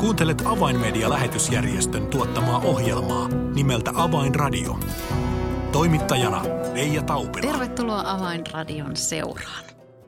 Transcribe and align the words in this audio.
Kuuntelet 0.00 0.42
Avainmedia-lähetysjärjestön 0.44 2.06
tuottamaa 2.06 2.58
ohjelmaa 2.58 3.28
nimeltä 3.28 3.92
Avainradio. 3.94 4.78
Toimittajana 5.72 6.42
Leija 6.74 7.02
Taupila. 7.02 7.52
Tervetuloa 7.52 8.02
Avainradion 8.06 8.96
seuraan. 8.96 9.64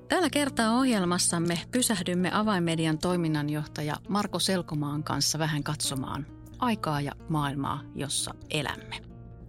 Tällä 0.09 0.30
kertaa 0.30 0.79
ohjelmassamme 0.79 1.59
pysähdymme 1.71 2.30
Avainmedian 2.32 2.98
toiminnanjohtaja 2.98 3.96
Marko 4.09 4.38
Selkomaan 4.38 5.04
kanssa 5.04 5.38
vähän 5.38 5.62
katsomaan 5.62 6.26
aikaa 6.58 7.00
ja 7.00 7.12
maailmaa, 7.28 7.80
jossa 7.94 8.34
elämme. 8.50 8.96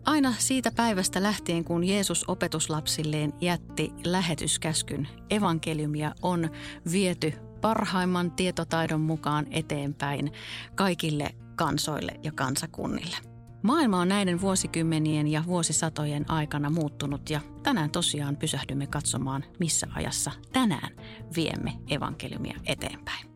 Aina 0.06 0.34
siitä 0.38 0.72
päivästä 0.76 1.24
lähtien, 1.24 1.66
kun 1.66 1.84
Jeesus 1.84 2.26
opetuslapsilleen 2.28 3.34
jätti 3.42 3.92
lähetyskäskyn, 4.04 5.08
evankeliumia 5.30 6.12
on 6.22 6.50
viety 6.92 7.34
parhaimman 7.62 8.32
tietotaidon 8.32 9.02
mukaan 9.02 9.48
eteenpäin 9.52 10.32
kaikille 10.76 11.36
kansoille 11.56 12.12
ja 12.24 12.32
kansakunnille. 12.32 13.18
Maailma 13.64 14.00
on 14.00 14.08
näiden 14.08 14.42
vuosikymmenien 14.42 15.28
ja 15.28 15.44
vuosisatojen 15.46 16.32
aikana 16.32 16.70
muuttunut 16.70 17.30
ja 17.30 17.42
tänään 17.64 17.92
tosiaan 17.92 18.38
pysähdymme 18.38 18.88
katsomaan, 18.88 19.46
missä 19.60 19.88
ajassa 19.96 20.32
tänään 20.54 20.96
viemme 21.36 21.80
evankeliumia 21.90 22.60
eteenpäin. 22.66 23.30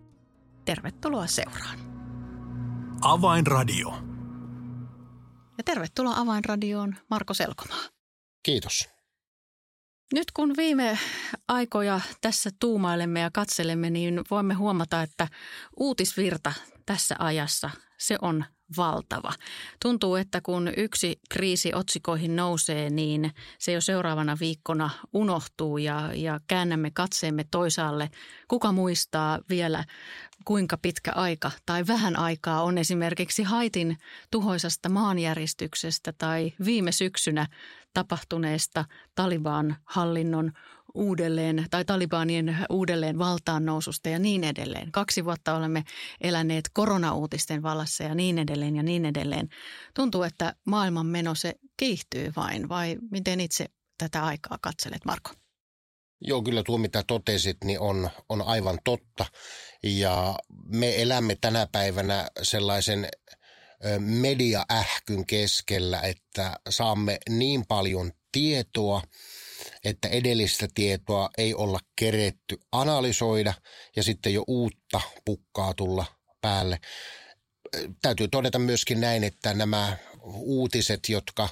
Tervetuloa 0.66 1.28
seuraan. 1.28 1.80
Avainradio. 3.02 3.90
Ja 5.58 5.64
tervetuloa 5.66 6.18
Avainradioon 6.18 6.96
Marko 7.10 7.34
Selkomaa. 7.34 7.84
Kiitos. 8.44 8.93
Nyt 10.14 10.32
kun 10.32 10.54
viime 10.58 10.98
aikoja 11.48 12.02
tässä 12.22 12.50
tuumailemme 12.60 13.20
ja 13.20 13.30
katselemme, 13.34 13.90
niin 13.90 14.22
voimme 14.32 14.54
huomata, 14.54 15.02
että 15.02 15.28
uutisvirta 15.78 16.54
tässä 16.86 17.16
ajassa, 17.20 17.70
se 17.98 18.18
on 18.22 18.46
valtava. 18.78 19.34
Tuntuu, 19.82 20.16
että 20.16 20.42
kun 20.42 20.72
yksi 20.78 21.20
kriisi 21.30 21.74
otsikoihin 21.74 22.36
nousee, 22.36 22.90
niin 22.90 23.32
se 23.60 23.72
jo 23.72 23.82
seuraavana 23.82 24.38
viikkona 24.40 24.90
unohtuu 25.14 25.78
ja, 25.78 26.10
ja 26.16 26.40
käännämme 26.48 26.92
katseemme 26.92 27.46
toisaalle. 27.52 28.10
Kuka 28.48 28.72
muistaa 28.72 29.40
vielä, 29.50 29.84
kuinka 30.46 30.78
pitkä 30.78 31.12
aika 31.12 31.52
tai 31.66 31.88
vähän 31.88 32.20
aikaa 32.20 32.64
on 32.64 32.78
esimerkiksi 32.78 33.44
Haitin 33.44 33.98
tuhoisasta 34.32 34.90
maanjäristyksestä 34.90 36.14
tai 36.18 36.54
viime 36.66 36.92
syksynä 36.92 37.48
tapahtuneesta 37.94 38.86
Taliban 39.16 39.76
hallinnon 39.86 40.52
uudelleen 40.94 41.66
tai 41.72 41.86
talibanien 41.86 42.58
uudelleen 42.70 43.20
valtaan 43.20 43.66
noususta 43.66 44.10
ja 44.10 44.20
niin 44.20 44.44
edelleen. 44.44 44.92
Kaksi 44.92 45.26
vuotta 45.26 45.56
olemme 45.56 45.84
eläneet 46.22 46.70
koronauutisten 46.74 47.64
vallassa 47.64 48.04
ja 48.04 48.16
niin 48.16 48.38
edelleen 48.40 48.76
ja 48.76 48.84
niin 48.84 49.06
edelleen. 49.06 49.50
Tuntuu, 49.94 50.24
että 50.24 50.56
maailman 50.66 51.06
meno 51.06 51.36
se 51.36 51.56
kiihtyy 51.78 52.34
vain 52.36 52.70
vai 52.70 52.98
miten 53.12 53.40
itse 53.40 53.66
tätä 53.98 54.24
aikaa 54.24 54.58
katselet, 54.62 55.06
Marko? 55.06 55.30
Joo, 56.22 56.42
kyllä 56.42 56.64
tuo 56.64 56.78
mitä 56.78 57.04
totesit, 57.08 57.58
niin 57.64 57.80
on, 57.80 58.10
on 58.30 58.42
aivan 58.42 58.80
totta. 58.84 59.26
Ja 59.84 60.36
me 60.66 61.02
elämme 61.02 61.38
tänä 61.42 61.68
päivänä 61.72 62.28
sellaisen 62.42 63.08
mediaähkyn 64.00 65.26
keskellä, 65.26 66.02
että 66.02 66.54
saamme 66.70 67.18
niin 67.30 67.66
paljon 67.68 68.12
tietoa– 68.32 69.02
että 69.84 70.08
edellistä 70.08 70.68
tietoa 70.74 71.30
ei 71.38 71.54
olla 71.54 71.80
keretty 71.96 72.58
analysoida 72.72 73.54
ja 73.96 74.04
sitten 74.04 74.34
jo 74.34 74.44
uutta 74.48 75.02
pukkaa 75.26 75.74
tulla 75.74 76.06
päälle. 76.42 76.80
Täytyy 78.02 78.28
todeta 78.28 78.60
myöskin 78.60 79.02
näin, 79.02 79.24
että 79.24 79.54
nämä 79.54 79.98
uutiset, 80.34 81.10
jotka, 81.10 81.50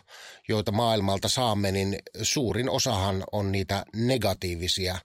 joita 0.47 0.71
maailmalta 0.71 1.29
saamme, 1.29 1.71
niin 1.71 1.99
suurin 2.21 2.69
osahan 2.69 3.23
on 3.31 3.51
niitä 3.51 3.85
negatiivisia, 3.95 4.99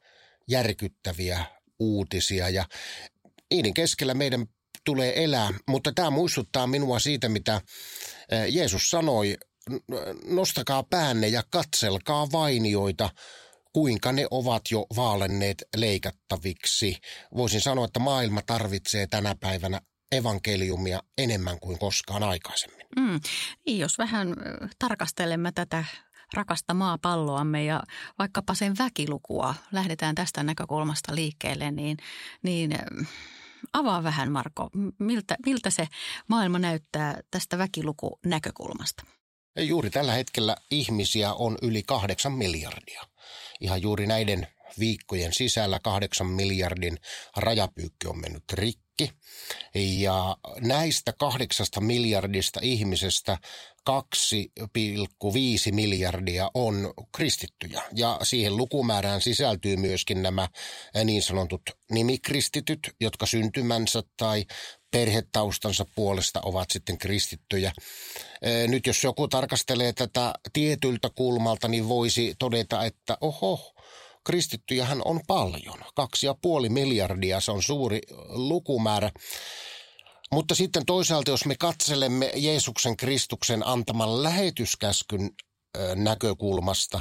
järkyttäviä 0.49 1.45
uutisia 1.79 2.49
ja 2.49 2.65
niiden 3.51 3.75
keskellä 3.75 4.15
meidän 4.15 4.47
tulee 4.87 5.25
elää, 5.25 5.51
mutta 5.69 5.93
tämä 5.93 6.11
muistuttaa 6.11 6.67
minua 6.67 6.99
siitä, 6.99 7.29
mitä 7.29 7.61
Jeesus 8.49 8.91
sanoi 8.91 9.37
nostakaa 10.25 10.83
päänne 10.83 11.29
ja 11.29 11.43
katselkaa 11.51 12.27
vainioita, 12.33 13.11
kuinka 13.73 14.13
ne 14.13 14.27
ovat 14.31 14.63
jo 14.71 14.87
vaalenneet 14.97 15.65
leikattaviksi. 15.77 16.97
Voisin 17.37 17.61
sanoa, 17.61 17.85
että 17.85 18.01
maailma 18.01 18.43
tarvitsee 18.47 19.07
tänä 19.07 19.35
päivänä 19.41 19.81
evankeliumia 20.13 21.01
enemmän 21.19 21.61
kuin 21.61 21.79
koskaan 21.79 22.23
aikaisemmin. 22.23 22.87
Mm. 22.97 23.21
Niin, 23.67 23.79
jos 23.79 23.99
vähän 23.99 24.35
tarkastelemme 24.79 25.53
tätä 25.53 25.85
rakasta 26.35 26.75
maapalloamme 26.75 27.65
ja 27.65 27.83
vaikkapa 28.19 28.55
sen 28.55 28.79
väkilukua, 28.79 29.55
lähdetään 29.73 30.15
tästä 30.15 30.43
näkökulmasta 30.43 31.15
liikkeelle, 31.15 31.71
niin, 31.71 31.97
niin 32.43 32.79
avaa 33.73 34.03
vähän 34.03 34.33
Marko, 34.33 34.71
miltä, 34.99 35.37
miltä 35.47 35.71
se 35.71 35.89
maailma 36.29 36.59
näyttää 36.59 37.21
tästä 37.31 37.59
väkilukunäkökulmasta? 37.59 39.03
Juuri 39.59 39.91
tällä 39.91 40.13
hetkellä 40.13 40.57
ihmisiä 40.71 41.35
on 41.35 41.59
yli 41.63 41.83
kahdeksan 41.83 42.33
miljardia. 42.33 43.03
Ihan 43.61 43.83
juuri 43.83 44.07
näiden 44.07 44.47
viikkojen 44.79 45.33
sisällä 45.33 45.81
kahdeksan 45.81 46.27
miljardin 46.27 46.99
rajapyykki 47.37 48.07
on 48.07 48.21
mennyt 48.21 48.45
rikki. 48.53 48.86
Ja 49.75 50.37
näistä 50.61 51.13
kahdeksasta 51.19 51.81
miljardista 51.81 52.61
ihmisestä 52.63 53.39
2,5 53.91 55.73
miljardia 55.73 56.51
on 56.55 56.95
kristittyjä. 57.17 57.83
Ja 57.95 58.19
siihen 58.23 58.57
lukumäärään 58.57 59.21
sisältyy 59.21 59.77
myöskin 59.77 60.23
nämä 60.23 60.49
niin 61.05 61.23
sanotut 61.23 61.63
nimikristityt, 61.91 62.81
jotka 63.01 63.27
syntymänsä 63.27 64.03
tai 64.17 64.45
perhetaustansa 64.91 65.87
puolesta 65.95 66.41
ovat 66.45 66.71
sitten 66.71 66.99
kristittyjä. 66.99 67.73
Nyt 68.69 68.87
jos 68.87 69.05
joku 69.05 69.29
tarkastelee 69.29 69.93
tätä 69.93 70.33
tietyltä 70.53 71.11
kulmalta, 71.15 71.69
niin 71.69 71.89
voisi 71.89 72.35
todeta, 72.39 72.85
että 72.85 73.19
oho, 73.21 73.75
kristittyjähän 74.27 75.03
on 75.05 75.21
paljon. 75.27 75.79
Kaksi 75.95 76.27
ja 76.27 76.35
puoli 76.43 76.69
miljardia, 76.69 77.41
se 77.41 77.51
on 77.53 77.63
suuri 77.63 78.01
lukumäärä. 78.29 79.11
Mutta 80.33 80.55
sitten 80.55 80.87
toisaalta, 80.87 81.31
jos 81.31 81.45
me 81.45 81.57
katselemme 81.59 82.33
Jeesuksen 82.35 82.97
Kristuksen 82.97 83.67
antaman 83.67 84.23
lähetyskäskyn 84.23 85.31
näkökulmasta, 85.95 87.01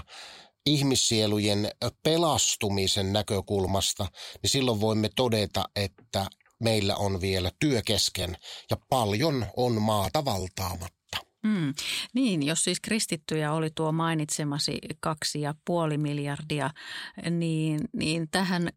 ihmissielujen 0.65 1.71
pelastumisen 2.03 3.13
näkökulmasta, 3.13 4.07
niin 4.41 4.49
silloin 4.49 4.81
voimme 4.81 5.09
todeta, 5.15 5.63
että 5.75 6.25
meillä 6.59 6.95
on 6.95 7.21
vielä 7.21 7.51
työ 7.59 7.81
kesken 7.85 8.37
ja 8.69 8.77
paljon 8.89 9.45
on 9.57 9.81
maata 9.81 10.25
valtaamatta. 10.25 11.04
Mm, 11.45 11.73
niin, 12.13 12.43
jos 12.43 12.63
siis 12.63 12.79
kristittyjä 12.79 13.53
oli 13.53 13.69
tuo 13.75 13.91
mainitsemasi 13.91 14.79
kaksi 14.99 15.41
ja 15.41 15.55
puoli 15.65 15.97
miljardia, 15.97 16.69
niin, 17.29 17.79
niin 17.93 18.27
tähän 18.31 18.69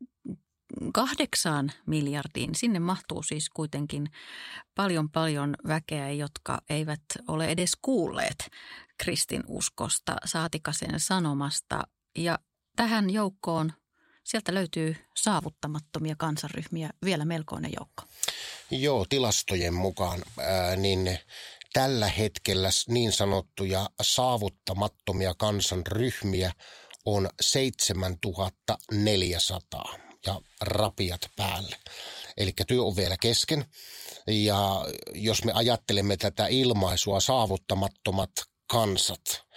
kahdeksaan 0.92 1.72
miljardiin, 1.86 2.54
sinne 2.54 2.78
mahtuu 2.78 3.22
siis 3.22 3.50
kuitenkin 3.50 4.10
paljon 4.74 5.10
paljon 5.10 5.56
väkeä, 5.66 6.10
jotka 6.10 6.58
eivät 6.70 7.02
ole 7.28 7.46
edes 7.46 7.70
kuulleet 7.82 8.50
kristinuskosta, 8.98 10.16
saatika 10.24 10.72
sen 10.72 11.00
sanomasta. 11.00 11.82
Ja 12.18 12.38
tähän 12.76 13.10
joukkoon 13.10 13.72
sieltä 14.24 14.54
löytyy 14.54 14.96
saavuttamattomia 15.16 16.14
kansanryhmiä 16.18 16.90
vielä 17.04 17.24
melkoinen 17.24 17.70
joukko. 17.78 18.04
Joo, 18.70 19.06
tilastojen 19.08 19.74
mukaan 19.74 20.22
ää, 20.38 20.76
niin 20.76 21.18
tällä 21.72 22.08
hetkellä 22.08 22.68
niin 22.88 23.12
sanottuja 23.12 23.90
saavuttamattomia 24.02 25.34
kansanryhmiä 25.34 26.52
on 27.04 27.28
7400 27.40 29.98
ja 30.26 30.40
rapiat 30.60 31.30
päälle. 31.36 31.76
Eli 32.36 32.52
työ 32.66 32.82
on 32.82 32.96
vielä 32.96 33.16
kesken. 33.20 33.64
Ja 34.26 34.84
jos 35.14 35.44
me 35.44 35.52
ajattelemme 35.52 36.16
tätä 36.16 36.46
ilmaisua 36.46 37.20
saavuttamattomat 37.20 38.30
kansat– 38.66 39.20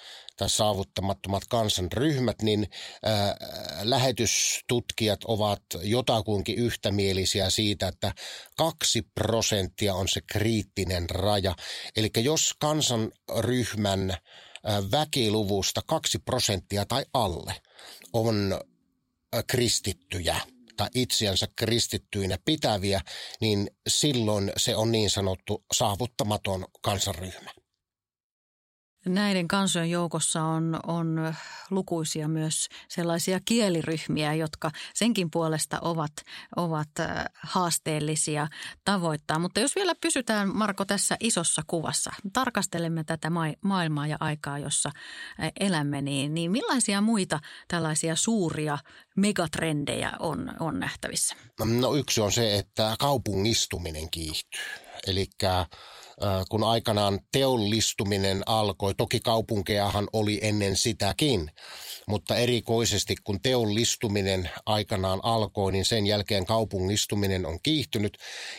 tai 0.42 0.50
saavuttamattomat 0.50 1.44
kansanryhmät, 1.50 2.42
niin 2.42 2.70
ää, 3.04 3.36
lähetystutkijat 3.82 5.24
ovat 5.24 5.62
jotakuinkin 5.84 6.56
yhtämielisiä 6.56 7.50
siitä, 7.50 7.88
että 7.88 8.14
kaksi 8.58 9.02
prosenttia 9.02 9.94
on 9.94 10.08
se 10.08 10.22
kriittinen 10.22 11.10
raja. 11.10 11.56
Eli 11.96 12.10
jos 12.18 12.56
kansanryhmän 12.60 14.18
väkiluvusta 14.92 15.82
kaksi 15.86 16.20
prosenttia 16.20 16.86
tai 16.86 17.06
alle 17.14 17.56
on 18.14 18.62
kristittyjä– 19.48 20.36
tai 20.78 20.90
itseänsä 20.96 21.48
kristittyinä 21.56 22.38
pitäviä, 22.46 23.02
niin 23.42 23.72
silloin 23.88 24.52
se 24.58 24.76
on 24.76 24.92
niin 24.92 25.10
sanottu 25.10 25.64
saavuttamaton 25.74 26.66
kansanryhmä. 26.82 27.52
Näiden 29.06 29.48
kansojen 29.48 29.92
joukossa 29.92 30.44
on, 30.44 30.80
on 30.88 31.34
lukuisia 31.70 32.28
myös 32.28 32.68
sellaisia 32.88 33.40
kieliryhmiä, 33.46 34.34
jotka 34.34 34.72
senkin 34.94 35.32
puolesta 35.32 35.80
ovat, 35.82 36.12
ovat 36.56 36.90
äh, 37.00 37.26
haasteellisia 37.44 38.48
tavoittaa. 38.86 39.40
Mutta 39.40 39.60
jos 39.60 39.76
vielä 39.76 39.96
pysytään, 40.02 40.56
Marko, 40.56 40.86
tässä 40.86 41.18
isossa 41.20 41.62
kuvassa, 41.68 42.12
tarkastelemme 42.34 43.04
tätä 43.04 43.32
maailmaa 43.62 44.08
ja 44.08 44.18
aikaa, 44.20 44.60
jossa 44.60 44.92
äh, 45.40 45.52
elämme, 45.60 46.02
niin, 46.02 46.34
niin 46.34 46.52
millaisia 46.52 47.02
muita 47.02 47.40
tällaisia 47.68 48.16
suuria 48.16 48.78
megatrendejä 49.18 50.12
on, 50.20 50.54
on 50.60 50.80
nähtävissä? 50.80 51.36
No 51.80 51.96
yksi 51.96 52.22
on 52.22 52.32
se, 52.32 52.58
että 52.58 52.96
kaupungistuminen 53.00 54.10
kiihtyy. 54.10 54.62
Eli 55.08 55.28
kun 56.50 56.64
aikanaan 56.64 57.20
teollistuminen 57.32 58.44
alkoi, 58.46 58.96
toki 58.96 59.20
kaupunkejahan 59.20 60.08
oli 60.14 60.40
ennen 60.42 60.76
sitäkin, 60.76 61.52
mutta 62.08 62.36
erikoisesti 62.36 63.16
kun 63.24 63.42
teollistuminen 63.42 64.50
aikanaan 64.66 65.20
alkoi, 65.24 65.72
niin 65.72 65.86
sen 65.86 66.08
jälkeen 66.08 66.46
kaupungistuminen 66.46 67.46
on 67.46 67.60
kiihtynyt. 67.64 68.18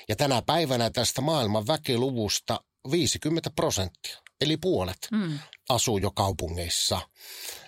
Ja 0.09 0.17
tänä 0.17 0.43
päivänä 0.47 0.91
tästä 0.91 1.21
maailman 1.21 1.67
väkiluvusta 1.67 2.61
50 2.91 3.51
prosenttia, 3.51 4.17
eli 4.41 4.57
puolet, 4.57 5.09
mm. 5.13 5.39
asuu 5.69 5.99
jo 5.99 6.11
kaupungeissa. 6.11 7.01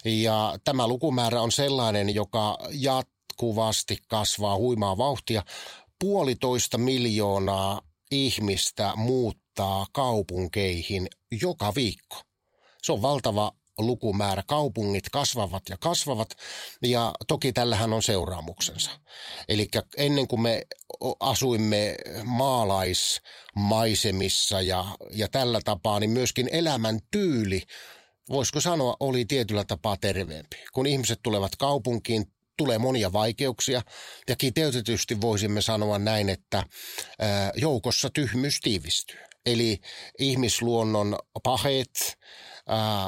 Ja 0.04 0.58
tämä 0.64 0.88
lukumäärä 0.88 1.40
on 1.40 1.52
sellainen, 1.52 2.14
joka 2.14 2.58
jatkuvasti 2.70 3.98
kasvaa 4.08 4.56
huimaa 4.56 4.98
vauhtia. 4.98 5.42
Puolitoista 6.00 6.78
miljoonaa 6.78 7.80
ihmistä 8.10 8.92
muuttaa 9.58 9.86
kaupunkeihin 9.92 11.08
joka 11.42 11.72
viikko. 11.74 12.16
Se 12.82 12.92
on 12.92 13.02
valtava 13.02 13.52
lukumäärä. 13.78 14.42
Kaupungit 14.46 15.04
kasvavat 15.12 15.62
ja 15.70 15.76
kasvavat 15.76 16.30
ja 16.82 17.12
toki 17.28 17.52
tällähän 17.52 17.92
on 17.92 18.02
seuraamuksensa. 18.02 18.90
Eli 19.48 19.68
ennen 19.96 20.28
kuin 20.28 20.40
me 20.40 20.62
asuimme 21.20 21.96
maalaismaisemissa 22.24 24.60
ja, 24.60 24.84
ja 25.10 25.28
tällä 25.28 25.60
tapaa, 25.64 26.00
niin 26.00 26.10
myöskin 26.10 26.48
elämän 26.52 27.00
tyyli 27.10 27.62
voisiko 28.28 28.60
sanoa, 28.60 28.96
oli 29.00 29.24
tietyllä 29.24 29.64
tapaa 29.64 29.96
terveempi. 29.96 30.56
Kun 30.72 30.86
ihmiset 30.86 31.20
tulevat 31.22 31.56
kaupunkiin, 31.56 32.32
tulee 32.56 32.78
monia 32.78 33.12
vaikeuksia 33.12 33.82
ja 34.28 34.36
kiteytetysti 34.36 35.20
voisimme 35.20 35.62
sanoa 35.62 35.98
näin, 35.98 36.28
että 36.28 36.64
joukossa 37.56 38.10
tyhmyys 38.10 38.60
tiivistyy. 38.60 39.33
Eli 39.46 39.78
ihmisluonnon 40.18 41.18
pahet, 41.42 42.18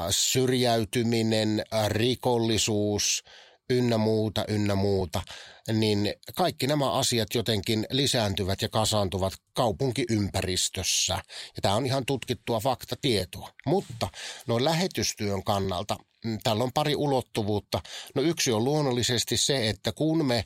syrjäytyminen, 0.09 1.63
rikollisuus, 1.87 3.23
ynnä 3.69 3.97
muuta, 3.97 4.45
ynnä 4.47 4.75
muuta, 4.75 5.21
niin 5.73 6.13
kaikki 6.35 6.67
nämä 6.67 6.91
asiat 6.91 7.35
jotenkin 7.35 7.87
lisääntyvät 7.91 8.61
ja 8.61 8.69
kasaantuvat 8.69 9.33
kaupunkiympäristössä. 9.53 11.13
Ja 11.55 11.61
tämä 11.61 11.75
on 11.75 11.85
ihan 11.85 12.05
tutkittua 12.05 12.59
faktatietoa. 12.59 13.49
Mutta 13.65 14.07
noin 14.47 14.63
lähetystyön 14.63 15.43
kannalta 15.43 15.97
mm, 16.25 16.37
tällä 16.43 16.63
on 16.63 16.73
pari 16.73 16.95
ulottuvuutta. 16.95 17.81
No 18.15 18.21
yksi 18.21 18.51
on 18.51 18.63
luonnollisesti 18.63 19.37
se, 19.37 19.69
että 19.69 19.91
kun 19.91 20.25
me 20.25 20.45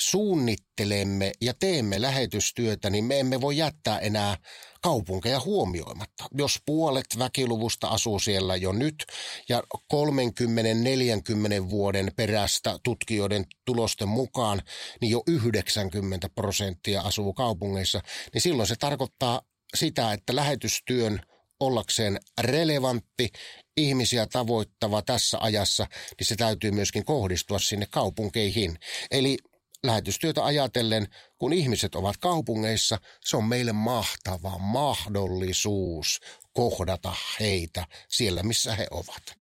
suunnittelemme 0.00 1.32
ja 1.40 1.54
teemme 1.54 2.00
lähetystyötä, 2.00 2.90
niin 2.90 3.04
me 3.04 3.20
emme 3.20 3.40
voi 3.40 3.56
jättää 3.56 3.98
enää 3.98 4.36
kaupunkeja 4.82 5.40
huomioimatta. 5.40 6.24
Jos 6.34 6.58
puolet 6.66 7.06
väkiluvusta 7.18 7.88
asuu 7.88 8.18
siellä 8.18 8.56
jo 8.56 8.72
nyt 8.72 9.06
ja 9.48 9.62
30-40 9.94 11.70
vuoden 11.70 12.12
perästä 12.16 12.78
tutkijoiden 12.82 13.46
tulosten 13.64 14.08
mukaan, 14.08 14.62
niin 15.00 15.10
jo 15.10 15.22
90 15.26 16.28
prosenttia 16.28 17.00
asuu 17.00 17.32
kaupungeissa, 17.32 18.00
niin 18.34 18.42
silloin 18.42 18.68
se 18.68 18.76
tarkoittaa 18.76 19.42
sitä, 19.76 20.12
että 20.12 20.36
lähetystyön 20.36 21.20
ollakseen 21.60 22.20
relevantti, 22.40 23.28
ihmisiä 23.76 24.26
tavoittava 24.26 25.02
tässä 25.02 25.38
ajassa, 25.40 25.86
niin 26.18 26.26
se 26.26 26.36
täytyy 26.36 26.70
myöskin 26.70 27.04
kohdistua 27.04 27.58
sinne 27.58 27.86
kaupunkeihin. 27.90 28.78
Eli 29.10 29.38
lähetystyötä 29.84 30.44
ajatellen, 30.44 31.08
kun 31.38 31.52
ihmiset 31.52 31.94
ovat 31.94 32.16
kaupungeissa, 32.16 32.98
se 33.20 33.36
on 33.36 33.44
meille 33.44 33.72
mahtava 33.72 34.58
mahdollisuus 34.58 36.20
kohdata 36.52 37.14
heitä 37.40 37.86
siellä, 38.08 38.42
missä 38.42 38.74
he 38.74 38.86
ovat. 38.90 39.40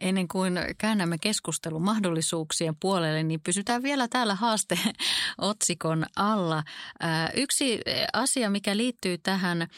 Ennen 0.00 0.28
kuin 0.28 0.58
käännämme 0.78 1.18
keskustelun 1.18 1.82
mahdollisuuksien 1.82 2.76
puolelle, 2.80 3.22
niin 3.22 3.40
pysytään 3.40 3.82
vielä 3.82 4.08
täällä 4.08 4.34
haasteotsikon 4.34 6.06
alla. 6.16 6.62
Yksi 7.34 7.80
asia, 8.12 8.50
mikä 8.50 8.76
liittyy 8.76 9.18
tähän 9.18 9.68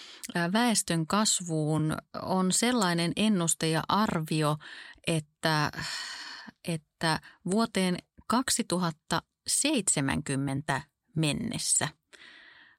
väestön 0.53 1.07
kasvuun, 1.07 1.97
on 2.23 2.53
sellainen 2.53 3.13
ennuste 3.17 3.69
ja 3.69 3.83
arvio, 3.89 4.57
että, 5.07 5.73
että 6.69 7.21
vuoteen 7.51 7.97
2000 8.27 9.23
70 9.49 10.83
mennessä 11.17 11.89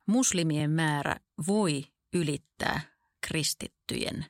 muslimien 0.06 0.72
määrä 0.72 1.16
voi 1.48 1.84
ylittää 2.14 2.82
kristittyjen 3.28 4.26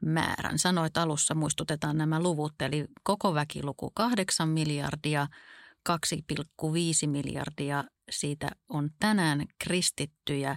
määrän. 0.00 0.58
Sanoit 0.58 0.96
alussa, 0.96 1.34
muistutetaan 1.34 1.98
nämä 1.98 2.20
luvut, 2.20 2.62
eli 2.62 2.84
koko 3.02 3.34
väkiluku 3.34 3.90
8 3.94 4.48
miljardia, 4.48 5.26
2,5 5.88 7.06
miljardia 7.06 7.84
siitä 8.10 8.48
on 8.68 8.90
tänään 9.00 9.46
kristittyjä 9.58 10.56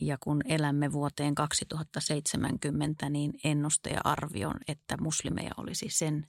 ja 0.00 0.18
kun 0.20 0.40
elämme 0.44 0.92
vuoteen 0.92 1.34
2070, 1.34 3.10
niin 3.10 3.32
ennuste 3.44 3.90
ja 3.90 4.00
arvion, 4.04 4.54
että 4.68 4.96
muslimeja 5.00 5.50
olisi 5.56 5.86
sen 5.88 6.26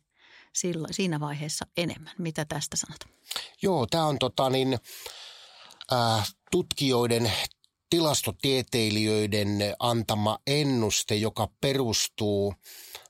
sillä, 0.53 0.87
siinä 0.91 1.19
vaiheessa 1.19 1.65
enemmän. 1.77 2.13
Mitä 2.17 2.45
tästä 2.45 2.77
sanot? 2.77 2.99
Joo, 3.61 3.87
tämä 3.87 4.05
on 4.05 4.19
tota 4.19 4.49
niin, 4.49 4.77
äh, 5.93 6.33
tutkijoiden 6.51 7.31
tilastotieteilijöiden 7.89 9.75
antama 9.79 10.39
ennuste, 10.47 11.15
joka 11.15 11.49
perustuu 11.61 12.53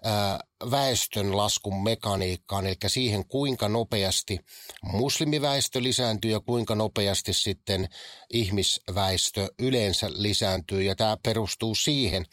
äh, 0.05 0.39
väestön 0.71 1.37
laskun 1.37 1.83
mekaniikkaan, 1.83 2.67
eli 2.67 2.75
siihen 2.87 3.27
kuinka 3.27 3.69
nopeasti 3.69 4.39
muslimiväestö 4.81 5.83
lisääntyy 5.83 6.31
ja 6.31 6.39
kuinka 6.39 6.75
nopeasti 6.75 7.33
sitten 7.33 7.89
ihmisväestö 8.33 9.47
yleensä 9.59 10.09
lisääntyy, 10.13 10.81
ja 10.81 10.95
tämä 10.95 11.17
perustuu 11.23 11.75
siihen. 11.75 12.25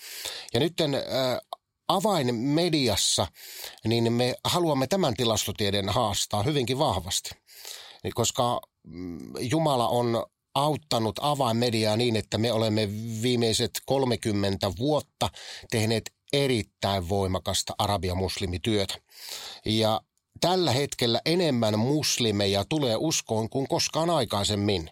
Ja 0.54 0.60
nyt 0.60 0.74
avainmediassa, 1.90 3.26
niin 3.84 4.12
me 4.12 4.34
haluamme 4.44 4.86
tämän 4.86 5.14
tilastotieden 5.14 5.88
haastaa 5.88 6.42
hyvinkin 6.42 6.78
vahvasti, 6.78 7.30
koska 8.14 8.60
mm, 8.86 9.18
Jumala 9.40 9.88
on 9.88 10.26
auttanut 10.54 11.18
avainmediaa 11.22 11.96
niin, 11.96 12.16
että 12.16 12.38
me 12.38 12.52
olemme 12.52 12.88
viimeiset 13.22 13.70
30 13.86 14.72
vuotta 14.78 15.30
tehneet 15.70 16.12
erittäin 16.32 17.08
voimakasta 17.08 17.74
arabia-muslimityötä. 17.78 18.94
Ja 19.64 20.00
tällä 20.40 20.72
hetkellä 20.72 21.20
enemmän 21.26 21.78
muslimeja 21.78 22.64
tulee 22.68 22.96
uskoon 22.98 23.50
kuin 23.50 23.68
koskaan 23.68 24.10
aikaisemmin. 24.10 24.90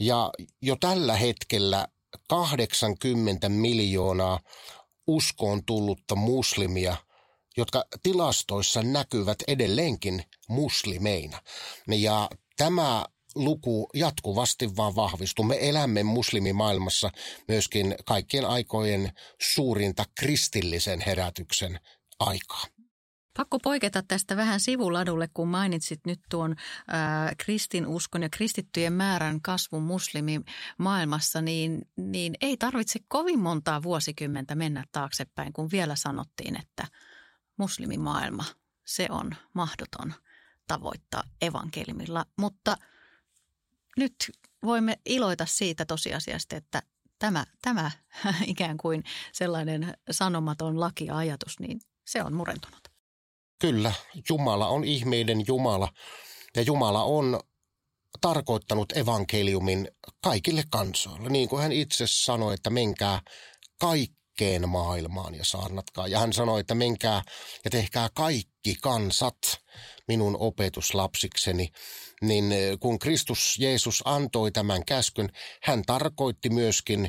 Ja 0.00 0.30
jo 0.62 0.76
tällä 0.80 1.16
hetkellä 1.16 1.88
80 2.28 3.48
miljoonaa 3.48 4.40
uskoon 5.08 5.64
tullutta 5.64 6.14
muslimia, 6.14 6.96
jotka 7.56 7.84
tilastoissa 8.02 8.82
näkyvät 8.82 9.38
edelleenkin 9.48 10.22
muslimeina. 10.48 11.42
Ja 11.88 12.30
tämä 12.56 13.06
luku 13.34 13.88
jatkuvasti 13.94 14.76
vaan 14.76 14.96
vahvistuu. 14.96 15.44
Me 15.44 15.58
elämme 15.60 16.02
muslimimaailmassa 16.02 17.10
myöskin 17.48 17.94
kaikkien 18.04 18.44
aikojen 18.44 19.12
suurinta 19.54 20.04
kristillisen 20.20 21.00
herätyksen 21.00 21.80
aikaa. 22.18 22.77
Pakko 23.38 23.58
poiketa 23.58 24.02
tästä 24.02 24.36
vähän 24.36 24.60
sivuladulle, 24.60 25.28
kun 25.34 25.48
mainitsit 25.48 26.00
nyt 26.06 26.20
tuon 26.30 26.56
ää, 26.88 27.32
kristinuskon 27.38 28.22
ja 28.22 28.28
kristittyjen 28.28 28.92
määrän 28.92 29.40
kasvun 29.40 29.82
muslimimaailmassa, 29.82 31.40
niin, 31.40 31.88
niin 31.96 32.34
ei 32.40 32.56
tarvitse 32.56 32.98
kovin 33.08 33.38
montaa 33.38 33.82
vuosikymmentä 33.82 34.54
mennä 34.54 34.84
taaksepäin, 34.92 35.52
kun 35.52 35.70
vielä 35.70 35.96
sanottiin, 35.96 36.56
että 36.60 36.84
muslimimaailma, 37.56 38.44
se 38.86 39.06
on 39.10 39.30
mahdoton 39.54 40.14
tavoittaa 40.66 41.22
evankelimilla. 41.42 42.24
Mutta 42.38 42.76
nyt 43.96 44.14
voimme 44.62 44.98
iloita 45.06 45.46
siitä 45.46 45.84
tosiasiasta, 45.84 46.56
että 46.56 46.82
tämä, 47.18 47.44
tämä 47.62 47.90
ikään 48.46 48.76
kuin 48.76 49.04
sellainen 49.32 49.94
sanomaton 50.10 50.80
laki 50.80 51.06
ja 51.06 51.16
ajatus, 51.16 51.60
niin 51.60 51.80
se 52.06 52.22
on 52.22 52.34
murentunut. 52.34 52.87
Kyllä, 53.58 53.92
Jumala 54.28 54.68
on 54.68 54.84
ihmeiden 54.84 55.44
Jumala 55.46 55.88
ja 56.56 56.62
Jumala 56.62 57.04
on 57.04 57.40
tarkoittanut 58.20 58.96
evankeliumin 58.96 59.88
kaikille 60.24 60.62
kansoille. 60.70 61.28
Niin 61.28 61.48
kuin 61.48 61.62
hän 61.62 61.72
itse 61.72 62.04
sanoi, 62.06 62.54
että 62.54 62.70
menkää 62.70 63.20
kaikkeen 63.80 64.68
maailmaan 64.68 65.34
ja 65.34 65.44
saarnatkaa. 65.44 66.08
Ja 66.08 66.18
hän 66.18 66.32
sanoi, 66.32 66.60
että 66.60 66.74
menkää 66.74 67.22
ja 67.64 67.70
tehkää 67.70 68.08
kaikki 68.14 68.74
kansat 68.82 69.38
minun 70.08 70.36
opetuslapsikseni. 70.40 71.68
Niin 72.22 72.52
eh, 72.52 72.78
kun 72.80 72.98
Kristus 72.98 73.56
Jeesus 73.58 74.02
antoi 74.04 74.52
tämän 74.52 74.84
käskyn, 74.84 75.28
hän 75.62 75.82
tarkoitti 75.86 76.50
myöskin 76.50 77.08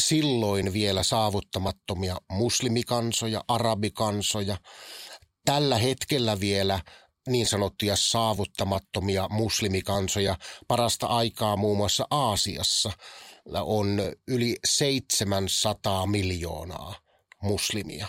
silloin 0.00 0.72
vielä 0.72 1.02
saavuttamattomia 1.02 2.16
muslimikansoja, 2.30 3.44
arabikansoja, 3.48 4.56
tällä 5.44 5.78
hetkellä 5.78 6.40
vielä 6.40 6.80
niin 7.28 7.46
sanottuja 7.46 7.96
saavuttamattomia 7.96 9.28
muslimikansoja. 9.30 10.36
Parasta 10.68 11.06
aikaa 11.06 11.56
muun 11.56 11.76
muassa 11.76 12.06
Aasiassa 12.10 12.92
on 13.60 14.02
yli 14.28 14.56
700 14.64 16.06
miljoonaa 16.06 16.94
muslimia 17.42 18.06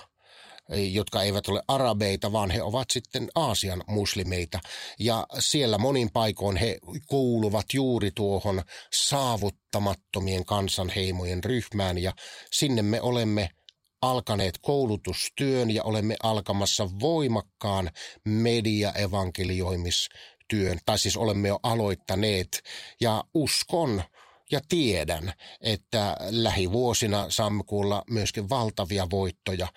jotka 0.92 1.24
eivät 1.24 1.48
ole 1.48 1.64
arabeita, 1.68 2.32
vaan 2.32 2.52
he 2.52 2.64
ovat 2.64 2.92
sitten 2.92 3.30
Aasian 3.36 3.84
muslimeita. 3.88 4.60
Ja 5.00 5.26
siellä 5.40 5.78
monin 5.78 6.12
paikoin 6.12 6.58
he 6.58 6.78
kuuluvat 7.08 7.66
juuri 7.74 8.12
tuohon 8.12 8.62
saavuttamattomien 8.94 10.46
kansanheimojen 10.46 11.44
ryhmään 11.44 11.98
ja 11.98 12.14
sinne 12.52 12.82
me 12.82 13.02
olemme– 13.02 13.50
alkaneet 14.02 14.58
koulutustyön 14.62 15.72
ja 15.72 15.84
olemme 15.84 16.16
alkamassa 16.24 16.90
voimakkaan 17.00 17.92
mediaevankelioimistyön, 18.26 20.80
tai 20.86 21.00
siis 21.00 21.18
olemme 21.18 21.48
jo 21.48 21.60
aloittaneet, 21.64 22.64
ja 23.02 23.24
uskon 23.34 24.04
ja 24.52 24.62
tiedän, 24.70 25.34
että 25.62 26.18
lähivuosina 26.30 27.26
saamme 27.30 27.64
kuulla 27.64 28.04
myöskin 28.10 28.50
valtavia 28.50 29.10
voittoja 29.10 29.68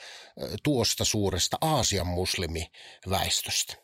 tuosta 0.62 1.04
suuresta 1.04 1.58
Aasian 1.60 2.06
muslimiväestöstä. 2.06 3.83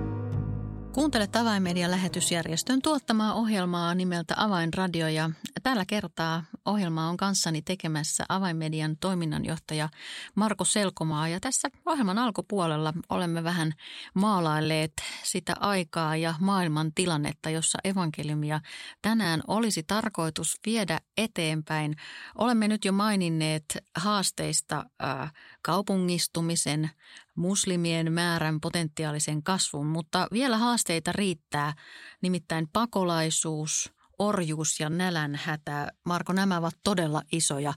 Kuuntelet 0.93 1.35
Avainmedian 1.35 1.91
lähetysjärjestön 1.91 2.81
tuottamaa 2.81 3.33
ohjelmaa 3.33 3.95
nimeltä 3.95 4.33
Avainradio 4.37 5.07
ja 5.07 5.29
tällä 5.63 5.85
kertaa 5.85 6.43
ohjelmaa 6.65 7.09
on 7.09 7.17
kanssani 7.17 7.61
tekemässä 7.61 8.25
Avainmedian 8.29 8.97
toiminnanjohtaja 8.97 9.89
Marko 10.35 10.65
Selkomaa 10.65 11.27
ja 11.27 11.39
tässä 11.39 11.69
ohjelman 11.85 12.17
alkupuolella 12.17 12.93
olemme 13.09 13.43
vähän 13.43 13.73
maalailleet 14.13 14.93
sitä 15.23 15.53
aikaa 15.59 16.15
ja 16.15 16.33
maailman 16.39 16.91
tilannetta, 16.95 17.49
jossa 17.49 17.77
evankeliumia 17.83 18.59
tänään 19.01 19.41
olisi 19.47 19.83
tarkoitus 19.83 20.59
viedä 20.65 20.99
eteenpäin. 21.17 21.95
Olemme 22.35 22.67
nyt 22.67 22.85
jo 22.85 22.91
maininneet 22.91 23.65
haasteista 23.97 24.85
äh, 25.03 25.33
kaupungistumisen, 25.61 26.89
muslimien 27.35 28.13
määrän 28.13 28.61
potentiaalisen 28.61 29.43
kasvun, 29.43 29.87
mutta 29.87 30.27
vielä 30.31 30.57
haasteita 30.57 31.11
riittää, 31.11 31.73
nimittäin 32.21 32.67
pakolaisuus, 32.73 33.91
orjuus 34.19 34.79
ja 34.79 34.89
nälänhätä. 34.89 35.91
Marko, 36.05 36.33
nämä 36.33 36.57
ovat 36.57 36.75
todella 36.83 37.21
isoja, 37.31 37.73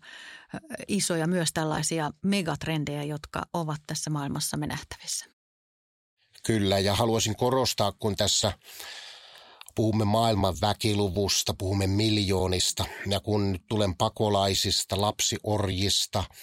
isoja 0.89 1.27
myös 1.27 1.49
tällaisia 1.55 2.11
megatrendejä, 2.23 3.03
jotka 3.03 3.43
ovat 3.53 3.81
tässä 3.87 4.11
maailmassa 4.11 4.57
nähtävissä. 4.57 5.27
Kyllä, 6.47 6.79
ja 6.79 6.95
haluaisin 6.95 7.37
korostaa, 7.37 7.93
kun 7.93 8.17
tässä 8.17 8.53
puhumme 9.75 10.05
maailman 10.05 10.55
väkiluvusta, 10.61 11.55
puhumme 11.59 11.87
miljoonista, 11.87 12.85
ja 13.11 13.21
kun 13.21 13.53
nyt 13.53 13.63
tulen 13.69 13.97
pakolaisista, 13.97 15.01
lapsiorjista– 15.01 16.25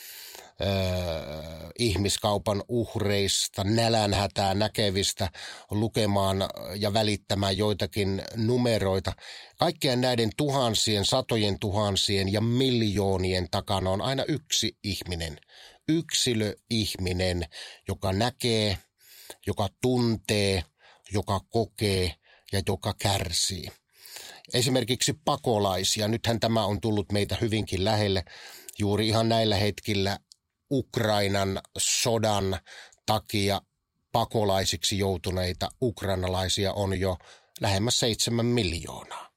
ihmiskaupan 1.80 2.64
uhreista, 2.68 3.64
nälänhätää 3.64 4.54
näkevistä 4.54 5.30
lukemaan 5.72 6.38
ja 6.76 6.94
välittämään 6.94 7.58
joitakin 7.58 8.22
numeroita. 8.36 9.14
Kaikkien 9.60 10.02
näiden 10.02 10.30
tuhansien, 10.38 11.06
satojen 11.06 11.60
tuhansien 11.60 12.34
ja 12.34 12.42
miljoonien 12.42 13.48
takana 13.52 13.90
on 13.90 14.02
aina 14.02 14.24
yksi 14.28 14.78
ihminen, 14.84 15.40
yksilöihminen, 15.90 17.46
joka 17.88 18.14
näkee, 18.14 18.78
joka 19.48 19.68
tuntee, 19.82 20.64
joka 21.14 21.40
kokee 21.50 22.16
ja 22.52 22.62
joka 22.68 22.94
kärsii. 23.02 23.72
Esimerkiksi 24.54 25.14
pakolaisia, 25.26 26.08
nythän 26.08 26.40
tämä 26.40 26.66
on 26.66 26.82
tullut 26.82 27.12
meitä 27.12 27.38
hyvinkin 27.42 27.86
lähelle, 27.86 28.24
juuri 28.80 29.08
ihan 29.08 29.30
näillä 29.30 29.56
hetkillä 29.56 30.20
Ukrainan 30.72 31.62
sodan 31.78 32.60
takia 33.06 33.62
pakolaisiksi 34.12 34.98
joutuneita 34.98 35.70
ukrainalaisia 35.82 36.74
on 36.74 37.00
jo 37.00 37.18
lähemmäs 37.62 38.00
seitsemän 38.00 38.46
miljoonaa. 38.46 39.32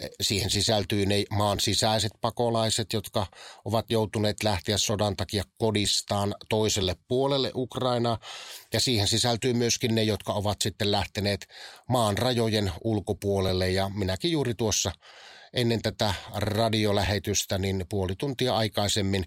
E, 0.00 0.08
siihen 0.20 0.50
sisältyy 0.50 1.06
ne 1.06 1.24
maan 1.30 1.60
sisäiset 1.60 2.12
pakolaiset, 2.20 2.92
jotka 2.92 3.26
ovat 3.64 3.90
joutuneet 3.90 4.42
lähteä 4.42 4.78
sodan 4.78 5.16
takia 5.16 5.44
kodistaan 5.58 6.34
toiselle 6.48 6.96
puolelle 7.08 7.50
Ukrainaa. 7.54 8.18
Ja 8.72 8.80
siihen 8.80 9.08
sisältyy 9.08 9.52
myöskin 9.52 9.94
ne, 9.94 10.02
jotka 10.02 10.32
ovat 10.32 10.62
sitten 10.62 10.92
lähteneet 10.92 11.46
maan 11.88 12.18
rajojen 12.18 12.72
ulkopuolelle. 12.84 13.70
Ja 13.70 13.90
minäkin 13.94 14.32
juuri 14.32 14.54
tuossa 14.54 14.92
ennen 15.52 15.82
tätä 15.82 16.14
radiolähetystä, 16.34 17.58
niin 17.58 17.86
puoli 17.88 18.16
tuntia 18.16 18.56
aikaisemmin 18.56 19.24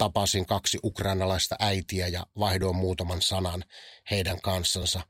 tapasin 0.00 0.46
kaksi 0.46 0.78
ukrainalaista 0.84 1.56
äitiä 1.58 2.08
ja 2.08 2.26
vaihdoin 2.38 2.76
muutaman 2.76 3.22
sanan 3.22 3.64
heidän 4.10 4.40
kanssansa 4.40 5.00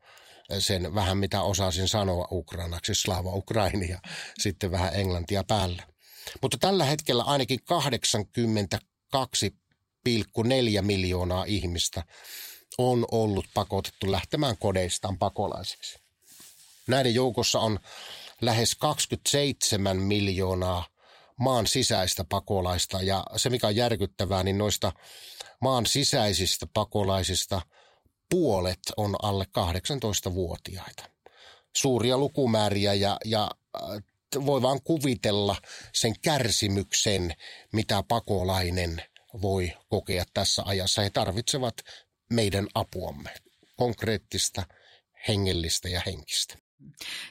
sen 0.59 0.95
vähän 0.95 1.19
mitä 1.19 1.43
osasin 1.43 1.89
sanoa 1.89 2.29
ukrainaksi, 2.33 2.95
slava 2.95 3.35
Ukraini 3.35 3.89
ja 3.89 4.01
sitten 4.39 4.71
vähän 4.71 4.95
englantia 4.95 5.45
päällä. 5.45 5.83
Mutta 6.43 6.59
tällä 6.59 6.85
hetkellä 6.85 7.23
ainakin 7.23 7.59
82,4 9.17 10.83
miljoonaa 10.83 11.45
ihmistä 11.45 12.05
on 12.79 13.07
ollut 13.11 13.47
pakotettu 13.55 14.13
lähtemään 14.13 14.57
kodeistaan 14.57 15.19
pakolaisiksi. 15.19 15.99
Näiden 16.87 17.15
joukossa 17.15 17.61
on 17.61 17.81
lähes 18.41 18.75
27 18.75 19.97
miljoonaa 19.97 20.87
maan 21.41 21.67
sisäistä 21.67 22.25
pakolaista. 22.25 23.03
Ja 23.03 23.25
se, 23.37 23.51
mikä 23.51 23.67
on 23.67 23.77
järkyttävää, 23.77 24.43
niin 24.43 24.59
noista 24.59 24.93
maan 25.61 25.87
sisäisistä 25.87 26.67
pakolaisista 26.75 27.63
puolet 28.31 28.81
on 28.97 29.17
alle 29.23 29.45
18-vuotiaita. 29.45 31.11
Suuria 31.77 32.19
lukumääriä 32.19 32.95
ja, 32.95 33.17
ja 33.25 33.51
äh, 33.77 34.03
voi 34.47 34.63
vaan 34.63 34.81
kuvitella 34.85 35.57
sen 35.95 36.15
kärsimyksen, 36.23 37.35
mitä 37.73 38.03
pakolainen 38.09 39.03
voi 39.43 39.73
kokea 39.89 40.25
tässä 40.35 40.63
ajassa. 40.67 41.03
He 41.03 41.11
tarvitsevat 41.11 41.75
meidän 42.33 42.69
apuamme, 42.75 43.35
konkreettista, 43.77 44.63
hengellistä 45.29 45.89
ja 45.89 46.03
henkistä. 46.07 46.59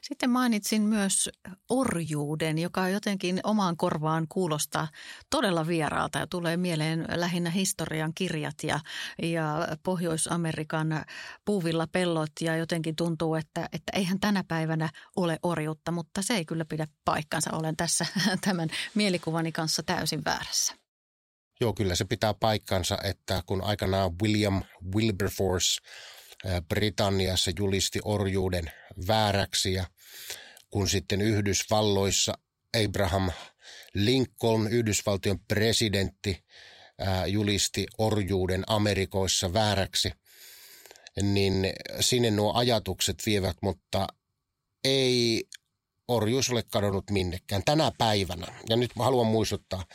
Sitten 0.01 0.29
mainitsin 0.29 0.81
myös 0.81 1.29
orjuuden, 1.69 2.57
joka 2.57 2.89
jotenkin 2.89 3.39
omaan 3.43 3.77
korvaan 3.77 4.25
kuulostaa 4.29 4.87
todella 5.29 5.67
vieraalta 5.67 6.19
ja 6.19 6.27
tulee 6.27 6.57
mieleen 6.57 7.05
lähinnä 7.15 7.49
historian 7.49 8.13
kirjat 8.15 8.55
ja, 8.63 8.79
ja 9.21 9.67
Pohjois-Amerikan 9.83 11.05
puuvilla 11.45 11.87
pellot 11.87 12.31
ja 12.41 12.57
jotenkin 12.57 12.95
tuntuu, 12.95 13.35
että, 13.35 13.69
että 13.73 13.91
eihän 13.95 14.19
tänä 14.19 14.43
päivänä 14.47 14.89
ole 15.15 15.39
orjuutta, 15.43 15.91
mutta 15.91 16.21
se 16.21 16.33
ei 16.33 16.45
kyllä 16.45 16.65
pidä 16.65 16.87
paikkansa. 17.05 17.51
Olen 17.53 17.77
tässä 17.77 18.05
tämän 18.45 18.69
mielikuvani 18.95 19.51
kanssa 19.51 19.83
täysin 19.83 20.25
väärässä. 20.25 20.75
Joo, 21.61 21.73
kyllä 21.73 21.95
se 21.95 22.05
pitää 22.05 22.33
paikkansa, 22.33 22.97
että 23.03 23.43
kun 23.45 23.63
aikanaan 23.63 24.11
William 24.21 24.63
Wilberforce 24.95 25.81
Britanniassa 26.69 27.51
julisti 27.59 27.99
orjuuden 28.05 28.71
vääräksi 29.07 29.73
ja 29.73 29.85
kun 30.69 30.89
sitten 30.89 31.21
Yhdysvalloissa 31.21 32.33
Abraham 32.85 33.31
Lincoln, 33.93 34.67
Yhdysvaltion 34.67 35.39
presidentti, 35.39 36.43
julisti 37.27 37.87
orjuuden 37.97 38.63
Amerikoissa 38.67 39.53
vääräksi, 39.53 40.11
niin 41.21 41.73
sinne 41.99 42.31
nuo 42.31 42.53
ajatukset 42.53 43.25
vievät, 43.25 43.57
mutta 43.61 44.07
ei 44.83 45.43
orjuus 46.07 46.49
ole 46.49 46.63
kadonnut 46.63 47.11
minnekään 47.11 47.61
tänä 47.65 47.91
päivänä. 47.97 48.47
Ja 48.69 48.75
nyt 48.75 48.95
mä 48.95 49.03
haluan 49.03 49.27
muistuttaa, 49.27 49.85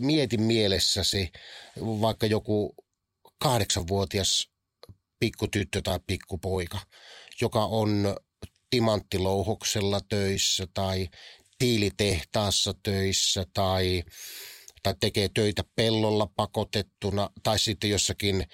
mietin 0.00 0.42
mielessäsi 0.42 1.32
vaikka 1.80 2.26
joku 2.26 2.74
kahdeksanvuotias 3.38 4.51
pikkutyttö 5.22 5.82
tai 5.82 6.00
pikkupoika, 6.06 6.78
joka 7.40 7.64
on 7.64 8.16
timanttilouhoksella 8.70 10.00
töissä 10.08 10.66
tai 10.74 11.08
tiilitehtaassa 11.58 12.74
töissä 12.82 13.46
tai, 13.54 14.02
tai 14.82 14.94
tekee 15.00 15.28
töitä 15.34 15.64
pellolla 15.76 16.28
pakotettuna 16.36 17.30
tai 17.42 17.58
sitten 17.58 17.90
jossakin 17.90 18.40
äh, 18.40 18.46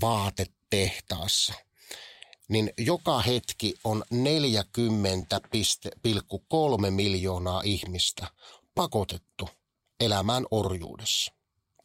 vaatetehtaassa, 0.00 1.54
niin 2.48 2.70
joka 2.78 3.20
hetki 3.20 3.74
on 3.84 4.04
40,3 4.14 6.90
miljoonaa 6.90 7.62
ihmistä 7.64 8.26
pakotettu 8.74 9.48
elämään 10.00 10.46
orjuudessa 10.50 11.32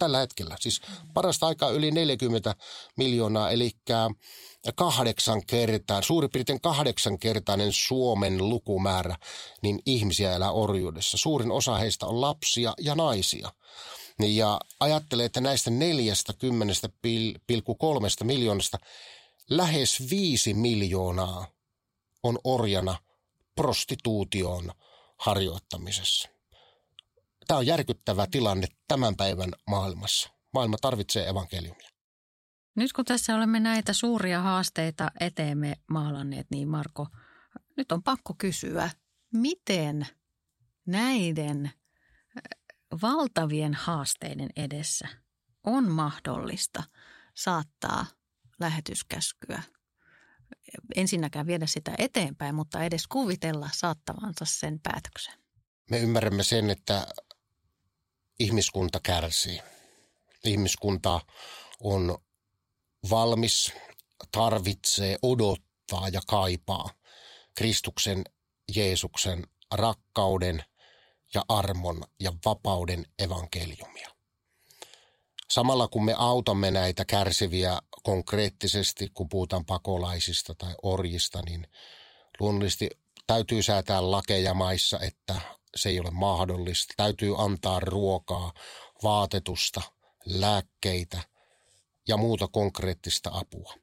tällä 0.01 0.20
hetkellä. 0.20 0.58
Siis 0.60 0.81
parasta 1.13 1.48
aikaa 1.48 1.70
yli 1.70 1.91
40 1.91 2.55
miljoonaa, 2.98 3.50
eli 3.50 3.72
kahdeksan 4.75 5.46
kertaa, 5.46 6.01
suurin 6.01 6.29
piirtein 6.34 6.62
kahdeksankertainen 6.62 7.74
Suomen 7.74 8.50
lukumäärä, 8.50 9.15
niin 9.62 9.79
ihmisiä 9.86 10.34
elää 10.34 10.51
orjuudessa. 10.51 11.17
Suurin 11.17 11.51
osa 11.51 11.77
heistä 11.77 12.05
on 12.05 12.22
lapsia 12.22 12.74
ja 12.79 12.96
naisia. 12.96 13.51
Ja 14.20 14.60
ajattelee, 14.79 15.25
että 15.25 15.41
näistä 15.41 15.72
40,3 15.72 15.75
miljoonasta 18.24 18.77
lähes 19.50 20.10
5 20.10 20.53
miljoonaa 20.53 21.48
on 22.24 22.39
orjana 22.43 22.96
prostituution 23.55 24.72
harjoittamisessa. 25.17 26.29
Tämä 27.51 27.60
on 27.60 27.67
järkyttävä 27.67 28.27
tilanne 28.31 28.67
tämän 28.88 29.15
päivän 29.15 29.51
maailmassa. 29.67 30.29
Maailma 30.53 30.77
tarvitsee 30.81 31.27
evankeliumia. 31.27 31.89
Nyt 32.75 32.93
kun 32.93 33.05
tässä 33.05 33.36
olemme 33.36 33.60
näitä 33.60 33.93
suuria 33.93 34.41
haasteita 34.41 35.12
eteemme 35.20 35.75
maalanneet, 35.89 36.48
niin 36.51 36.67
Marko, 36.67 37.08
nyt 37.77 37.91
on 37.91 38.03
pakko 38.03 38.36
kysyä, 38.38 38.89
miten 39.33 40.07
näiden 40.85 41.66
äh, 41.66 41.72
valtavien 43.01 43.74
haasteiden 43.74 44.50
edessä 44.55 45.07
on 45.64 45.92
mahdollista 45.92 46.83
saattaa 47.35 48.05
lähetyskäskyä 48.59 49.64
ensinnäkään 50.96 51.48
viedä 51.48 51.66
sitä 51.66 51.92
eteenpäin, 51.98 52.55
mutta 52.55 52.83
edes 52.83 53.07
kuvitella 53.07 53.70
saattavansa 53.74 54.46
sen 54.46 54.79
päätöksen? 54.79 55.33
Me 55.90 56.00
ymmärrämme 56.00 56.44
sen, 56.44 56.70
että 56.70 57.07
ihmiskunta 58.42 59.00
kärsii. 59.04 59.62
Ihmiskunta 60.46 61.22
on 61.80 62.18
valmis, 63.10 63.74
tarvitsee, 64.32 65.18
odottaa 65.22 66.10
ja 66.14 66.22
kaipaa 66.27 66.90
Kristuksen, 67.56 68.24
Jeesuksen 68.75 69.44
rakkauden 69.72 70.64
ja 71.34 71.46
armon 71.48 72.04
ja 72.20 72.34
vapauden 72.46 73.06
evankeliumia. 73.20 74.10
Samalla 75.50 75.88
kun 75.88 76.06
me 76.06 76.14
autamme 76.18 76.72
näitä 76.72 77.06
kärsiviä 77.06 77.82
konkreettisesti, 78.04 79.12
kun 79.14 79.30
puhutaan 79.30 79.66
pakolaisista 79.66 80.56
tai 80.56 80.75
orjista, 80.84 81.42
niin 81.42 81.68
luonnollisesti 82.40 82.90
täytyy 83.27 83.64
säätää 83.64 84.12
lakeja 84.12 84.54
maissa, 84.54 85.00
että 85.00 85.42
se 85.75 85.90
ei 85.90 86.00
ole 86.00 86.12
mahdollista. 86.12 86.94
Täytyy 86.98 87.36
antaa 87.38 87.79
ruokaa, 87.79 88.53
vaatetusta, 89.03 89.81
lääkkeitä 90.25 91.22
ja 92.07 92.18
muuta 92.18 92.48
konkreettista 92.48 93.29
apua. 93.34 93.74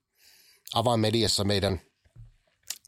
Avainmediassa 0.75 1.45
meidän 1.45 1.81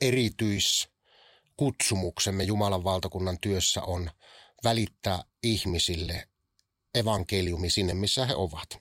erityiskutsumuksemme 0.00 2.44
Jumalan 2.44 2.84
valtakunnan 2.84 3.38
työssä 3.40 3.82
on 3.82 4.10
välittää 4.64 5.24
ihmisille 5.42 6.28
evankeliumi 6.94 7.70
sinne, 7.70 7.94
missä 7.94 8.26
he 8.26 8.34
ovat. 8.34 8.78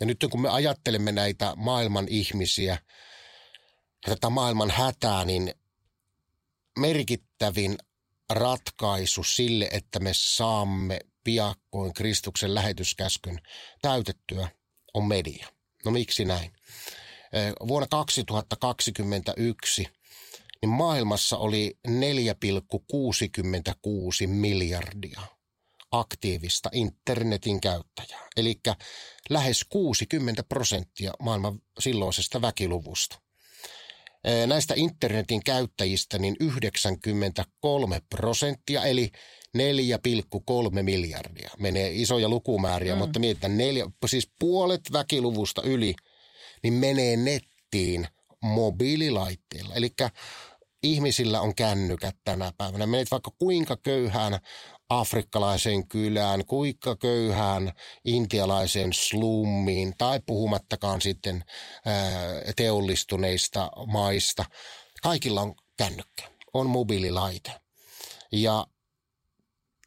Ja 0.00 0.06
nyt 0.06 0.24
kun 0.30 0.40
me 0.40 0.48
ajattelemme 0.48 1.12
näitä 1.12 1.52
maailman 1.56 2.08
ihmisiä, 2.08 2.78
tätä 4.04 4.30
maailman 4.30 4.70
hätää, 4.70 5.24
niin 5.24 5.54
merkittävin 6.78 7.78
ratkaisu 8.30 9.24
sille, 9.24 9.68
että 9.72 10.00
me 10.00 10.10
saamme 10.14 11.00
piakkoin 11.24 11.94
Kristuksen 11.94 12.54
lähetyskäskyn 12.54 13.40
täytettyä, 13.82 14.48
on 14.94 15.04
media. 15.04 15.46
No 15.84 15.90
miksi 15.90 16.24
näin? 16.24 16.52
Vuonna 17.68 17.86
2021 17.90 19.86
niin 20.62 20.70
maailmassa 20.70 21.38
oli 21.38 21.78
4,66 21.88 21.92
miljardia 24.26 25.20
aktiivista 25.90 26.70
internetin 26.72 27.60
käyttäjää, 27.60 28.28
eli 28.36 28.60
lähes 29.30 29.64
60 29.64 30.42
prosenttia 30.42 31.12
maailman 31.22 31.62
silloisesta 31.78 32.42
väkiluvusta 32.42 33.23
näistä 34.46 34.74
internetin 34.76 35.44
käyttäjistä 35.44 36.18
niin 36.18 36.36
93 36.40 38.00
prosenttia, 38.10 38.84
eli 38.84 39.10
4,3 39.58 40.82
miljardia. 40.82 41.50
Menee 41.58 41.90
isoja 41.92 42.28
lukumääriä, 42.28 42.94
mm. 42.94 42.98
mutta 42.98 43.18
mietitään, 43.18 43.58
neljä, 43.58 43.90
siis 44.06 44.30
puolet 44.38 44.80
väkiluvusta 44.92 45.62
yli, 45.62 45.94
niin 46.62 46.74
menee 46.74 47.16
nettiin 47.16 48.06
mobiililaitteilla. 48.42 49.74
Eli 49.74 49.90
ihmisillä 50.84 51.40
on 51.40 51.54
kännykät 51.54 52.16
tänä 52.24 52.52
päivänä. 52.58 52.86
Menet 52.86 53.10
vaikka 53.10 53.30
kuinka 53.38 53.76
köyhään 53.76 54.38
afrikkalaiseen 54.88 55.88
kylään, 55.88 56.44
kuinka 56.46 56.96
köyhään 56.96 57.72
intialaiseen 58.04 58.92
slummiin 58.92 59.94
tai 59.98 60.20
puhumattakaan 60.26 61.00
sitten 61.00 61.44
teollistuneista 62.56 63.70
maista. 63.86 64.44
Kaikilla 65.02 65.40
on 65.40 65.54
kännykkä, 65.76 66.30
on 66.54 66.66
mobiililaite. 66.66 67.52
Ja 68.32 68.66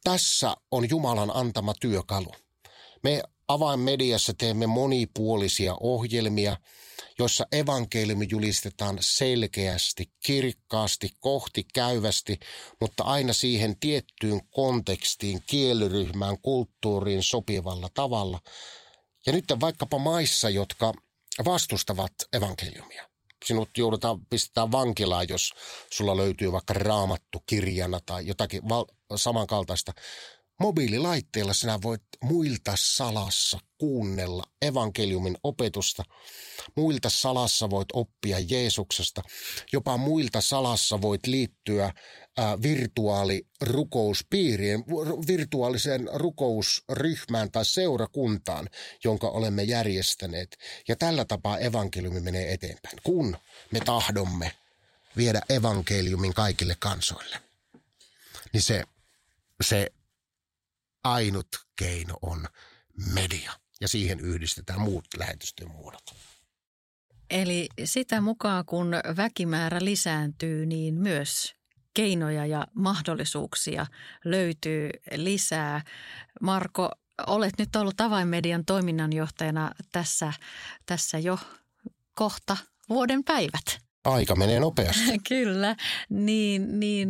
tässä 0.04 0.54
on 0.70 0.90
Jumalan 0.90 1.36
antama 1.36 1.74
työkalu. 1.80 2.32
Me 3.02 3.22
avainmediassa 3.48 4.32
teemme 4.38 4.66
monipuolisia 4.66 5.76
ohjelmia– 5.80 6.56
jossa 7.18 7.46
evankeliumi 7.52 8.26
julistetaan 8.30 8.98
selkeästi, 9.00 10.12
kirkkaasti, 10.24 11.10
kohti 11.20 11.66
käyvästi, 11.74 12.38
mutta 12.80 13.04
aina 13.04 13.32
siihen 13.32 13.76
tiettyyn 13.80 14.40
kontekstiin, 14.50 15.42
kieliryhmään, 15.46 16.38
kulttuuriin 16.42 17.22
sopivalla 17.22 17.88
tavalla. 17.94 18.40
Ja 19.26 19.32
nyt 19.32 19.44
vaikkapa 19.60 19.98
maissa, 19.98 20.50
jotka 20.50 20.92
vastustavat 21.44 22.12
evankeliumia. 22.32 23.08
Sinut 23.44 23.68
joudutaan 23.78 24.26
pistetään 24.26 24.72
vankilaan, 24.72 25.26
jos 25.28 25.52
sulla 25.92 26.16
löytyy 26.16 26.52
vaikka 26.52 26.74
raamattu 26.74 27.42
kirjana 27.46 28.00
tai 28.06 28.26
jotakin 28.26 28.68
val- 28.68 28.86
samankaltaista. 29.16 29.92
Mobiililaitteella 30.58 31.54
sinä 31.54 31.78
voit 31.82 32.02
muilta 32.22 32.72
salassa 32.76 33.58
kuunnella 33.78 34.42
evankeliumin 34.62 35.36
opetusta. 35.42 36.04
Muilta 36.76 37.10
salassa 37.10 37.70
voit 37.70 37.88
oppia 37.92 38.38
Jeesuksesta. 38.48 39.22
Jopa 39.72 39.96
muilta 39.96 40.40
salassa 40.40 41.02
voit 41.02 41.26
liittyä 41.26 41.84
äh, 41.84 41.94
virtuaalirukouspiiriin, 42.62 44.84
virtuaaliseen 45.26 46.08
rukousryhmään 46.12 47.50
tai 47.50 47.64
seurakuntaan, 47.64 48.68
jonka 49.04 49.28
olemme 49.28 49.62
järjestäneet. 49.62 50.58
Ja 50.88 50.96
tällä 50.96 51.24
tapaa 51.24 51.58
evankeliumi 51.58 52.20
menee 52.20 52.52
eteenpäin, 52.52 52.98
kun 53.02 53.36
me 53.70 53.80
tahdomme 53.80 54.52
viedä 55.16 55.42
evankeliumin 55.48 56.34
kaikille 56.34 56.76
kansoille. 56.78 57.36
Niin 58.52 58.62
se, 58.62 58.84
se 59.60 59.92
ainut 61.12 61.48
keino 61.76 62.14
on 62.22 62.46
media 63.14 63.52
ja 63.80 63.88
siihen 63.88 64.20
yhdistetään 64.20 64.80
muut 64.80 65.04
lähetystyön 65.16 65.70
muodot. 65.70 66.14
Eli 67.30 67.68
sitä 67.84 68.20
mukaan 68.20 68.64
kun 68.64 68.92
väkimäärä 69.16 69.78
lisääntyy, 69.80 70.66
niin 70.66 70.94
myös 70.94 71.54
keinoja 71.94 72.46
ja 72.46 72.66
mahdollisuuksia 72.74 73.86
löytyy 74.24 74.90
lisää. 75.16 75.82
Marko, 76.40 76.90
olet 77.26 77.54
nyt 77.58 77.76
ollut 77.76 78.00
avainmedian 78.00 78.64
toiminnanjohtajana 78.64 79.72
tässä, 79.92 80.32
tässä 80.86 81.18
jo 81.18 81.38
kohta 82.14 82.56
vuoden 82.88 83.24
päivät. 83.24 83.87
Aika 84.04 84.36
menee 84.36 84.60
nopeasti. 84.60 85.18
Kyllä. 85.28 85.76
Niin, 86.10 86.80
niin 86.80 87.08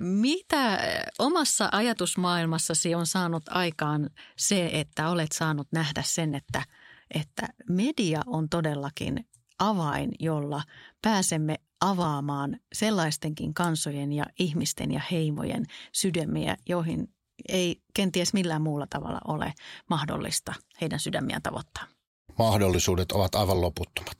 mitä 0.00 0.78
omassa 1.18 1.68
ajatusmaailmassasi 1.72 2.94
on 2.94 3.06
saanut 3.06 3.42
aikaan 3.48 4.10
se, 4.36 4.70
että 4.72 5.08
olet 5.08 5.32
saanut 5.32 5.68
nähdä 5.72 6.02
sen, 6.06 6.34
että, 6.34 6.62
että 7.14 7.48
media 7.68 8.20
on 8.26 8.48
todellakin 8.48 9.26
avain, 9.58 10.10
jolla 10.18 10.62
pääsemme 11.02 11.56
avaamaan 11.80 12.56
sellaistenkin 12.72 13.54
kansojen 13.54 14.12
ja 14.12 14.24
ihmisten 14.38 14.92
ja 14.92 15.00
heimojen 15.10 15.64
sydämiä, 15.92 16.56
joihin 16.68 17.14
ei 17.48 17.82
kenties 17.94 18.32
millään 18.32 18.62
muulla 18.62 18.86
tavalla 18.90 19.20
ole 19.28 19.52
mahdollista 19.90 20.54
heidän 20.80 21.00
sydämiään 21.00 21.42
tavoittaa 21.42 21.99
mahdollisuudet 22.40 23.12
ovat 23.12 23.34
aivan 23.34 23.60
loputtomat. 23.60 24.18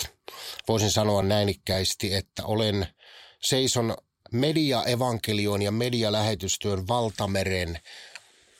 Voisin 0.69 0.91
sanoa 0.91 1.23
näinikkäisesti, 1.23 2.15
että 2.15 2.45
olen 2.45 2.87
seison 3.43 3.97
media-evankelion 4.33 5.63
ja 5.63 5.73
medialähetystyön 5.73 6.89
valtameren 6.89 7.79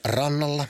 rannalla 0.05 0.67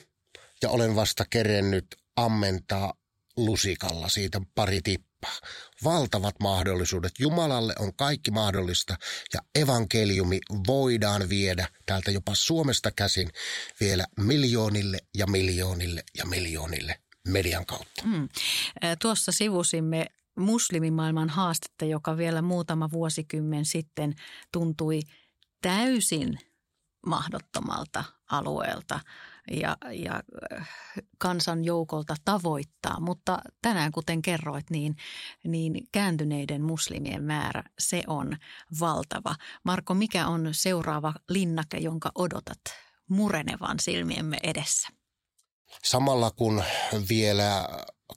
ja 0.62 0.70
olen 0.70 0.96
vasta 0.96 1.26
kerennyt 1.30 1.86
ammentaa 2.16 2.94
lusikalla 3.38 4.10
siitä 4.10 4.42
pari 4.56 4.82
tippaa. 4.82 5.38
Valtavat 5.84 6.36
mahdollisuudet. 6.40 7.12
Jumalalle 7.20 7.74
on 7.80 7.96
kaikki 7.96 8.32
mahdollista 8.32 8.96
ja 9.34 9.40
evankeliumi 9.56 10.40
voidaan 10.68 11.30
viedä 11.30 11.68
täältä 11.86 12.12
jopa 12.12 12.36
Suomesta 12.36 12.92
käsin 12.92 13.30
vielä 13.80 14.06
miljoonille 14.20 14.98
ja 15.18 15.28
miljoonille 15.28 16.04
ja 16.18 16.26
miljoonille 16.26 17.00
median 17.28 17.66
kautta. 17.66 18.04
Mm. 18.06 18.30
Tuossa 19.02 19.32
sivusimme 19.32 20.06
muslimimaailman 20.36 21.30
haastetta, 21.30 21.86
joka 21.86 22.18
vielä 22.18 22.42
muutama 22.42 22.92
vuosikymmen 22.92 23.66
sitten 23.66 24.16
tuntui 24.52 25.00
täysin 25.62 26.40
mahdottomalta 27.06 28.04
alueelta 28.32 29.00
ja, 29.52 29.78
ja 29.92 30.24
kansan 31.18 31.66
joukolta 31.66 32.16
tavoittaa. 32.26 33.00
Mutta 33.00 33.40
tänään, 33.62 33.92
kuten 33.92 34.22
kerroit, 34.22 34.70
niin, 34.70 34.96
niin 35.44 35.88
kääntyneiden 35.92 36.62
muslimien 36.62 37.24
määrä, 37.24 37.64
se 37.80 38.04
on 38.08 38.38
valtava. 38.80 39.36
Marko, 39.64 39.94
mikä 39.94 40.28
on 40.28 40.50
seuraava 40.52 41.14
linnake, 41.30 41.78
jonka 41.78 42.12
odotat 42.16 42.62
murenevan 43.10 43.80
silmiemme 43.80 44.38
edessä? 44.44 45.01
Samalla 45.84 46.32
kun 46.32 46.64
vielä 47.10 47.70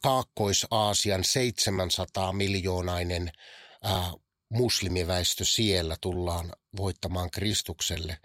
Kaakkois-Aasian 0.02 1.24
700 1.24 2.32
miljoonainen 2.32 3.32
ää, 3.82 4.12
muslimiväestö 4.48 5.44
siellä 5.44 5.96
tullaan 6.00 6.52
voittamaan 6.76 7.30
Kristukselle, 7.30 8.18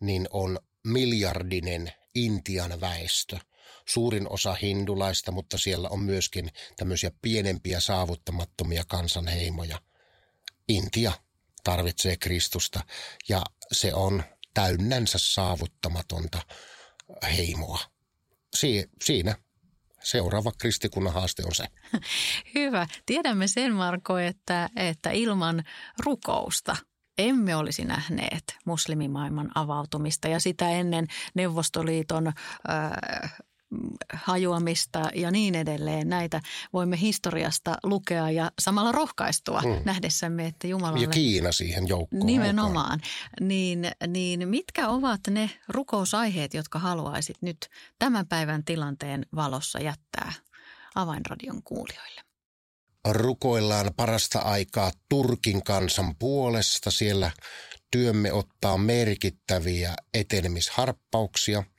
niin 0.00 0.28
on 0.30 0.58
miljardinen 0.84 1.92
Intian 2.14 2.80
väestö. 2.80 3.38
Suurin 3.88 4.32
osa 4.32 4.54
hindulaista, 4.62 5.32
mutta 5.32 5.58
siellä 5.58 5.88
on 5.88 6.00
myöskin 6.00 6.50
tämmöisiä 6.76 7.10
pienempiä 7.22 7.80
saavuttamattomia 7.80 8.84
kansanheimoja. 8.88 9.78
Intia 10.68 11.12
tarvitsee 11.64 12.16
Kristusta 12.16 12.80
ja 13.28 13.42
se 13.72 13.94
on 13.94 14.22
täynnänsä 14.54 15.18
saavuttamatonta 15.18 16.42
heimoa 17.36 17.91
si- 18.54 18.90
siinä 19.02 19.36
seuraava 20.02 20.52
kristikunnan 20.58 21.12
haaste 21.12 21.42
on 21.46 21.54
se. 21.54 21.64
Hyvä. 22.54 22.86
Tiedämme 23.06 23.48
sen, 23.48 23.72
Marko, 23.72 24.18
että, 24.18 24.68
että 24.76 25.10
ilman 25.10 25.62
rukousta 25.98 26.76
emme 27.18 27.56
olisi 27.56 27.84
nähneet 27.84 28.56
muslimimaailman 28.64 29.50
avautumista 29.54 30.28
ja 30.28 30.40
sitä 30.40 30.70
ennen 30.70 31.06
Neuvostoliiton 31.34 32.26
äh, 32.26 33.34
hajoamista 34.12 35.10
ja 35.14 35.30
niin 35.30 35.54
edelleen. 35.54 36.08
Näitä 36.08 36.40
voimme 36.72 37.00
historiasta 37.00 37.76
lukea 37.82 38.30
ja 38.30 38.50
samalla 38.58 38.92
rohkaistua 38.92 39.60
mm. 39.60 39.82
nähdessämme, 39.84 40.46
että 40.46 40.66
Jumala 40.66 40.98
Ja 40.98 41.08
Kiina 41.08 41.52
siihen 41.52 41.88
joukkoon. 41.88 42.26
Nimenomaan. 42.26 43.00
Niin, 43.40 43.90
niin 44.06 44.48
mitkä 44.48 44.88
ovat 44.88 45.20
ne 45.30 45.50
rukousaiheet, 45.68 46.54
jotka 46.54 46.78
haluaisit 46.78 47.36
nyt 47.40 47.68
tämän 47.98 48.26
päivän 48.26 48.64
tilanteen 48.64 49.26
valossa 49.34 49.78
jättää 49.80 50.32
avainradion 50.94 51.62
kuulijoille? 51.62 52.20
Rukoillaan 53.08 53.90
parasta 53.96 54.38
aikaa 54.38 54.90
Turkin 55.08 55.62
kansan 55.64 56.16
puolesta. 56.18 56.90
Siellä 56.90 57.30
työmme 57.90 58.32
ottaa 58.32 58.78
merkittäviä 58.78 59.94
etenemisharppauksia– 60.14 61.62